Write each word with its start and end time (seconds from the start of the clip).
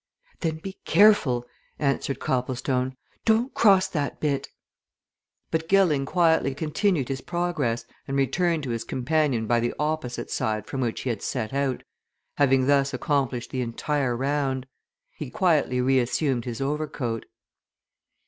"Then 0.39 0.55
be 0.57 0.79
careful," 0.83 1.45
answered 1.77 2.19
Copplestone. 2.19 2.97
"Don't 3.23 3.53
cross 3.53 3.87
that 3.89 4.19
bit!" 4.19 4.49
But 5.51 5.69
Gilling 5.69 6.07
quietly 6.07 6.55
continued 6.55 7.07
his 7.07 7.21
progress 7.21 7.85
and 8.07 8.17
returned 8.17 8.63
to 8.63 8.71
his 8.71 8.83
companion 8.83 9.45
by 9.45 9.59
the 9.59 9.75
opposite 9.77 10.31
side 10.31 10.65
from 10.65 10.81
which 10.81 11.01
he 11.01 11.11
had 11.11 11.21
set 11.21 11.53
out, 11.53 11.83
having 12.37 12.65
thus 12.65 12.95
accomplished 12.95 13.51
the 13.51 13.61
entire 13.61 14.17
round. 14.17 14.65
He 15.11 15.29
quietly 15.29 15.79
reassumed 15.81 16.45
his 16.45 16.61
overcoat. 16.61 17.27